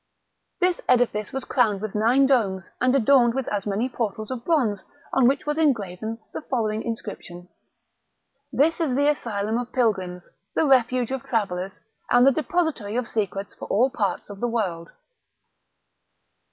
[0.59, 4.83] This edifice was crowned with nine domes, and adorned with as many portals of bronze,
[5.13, 7.49] on which was engraven the following inscription:
[8.51, 11.79] "This is the asylum of pilgrims, the refuge of travellers,
[12.09, 14.89] and the depository of secrets for all parts of the world."